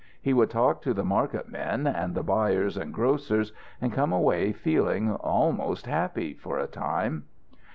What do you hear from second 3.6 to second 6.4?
and come away feeling almost happy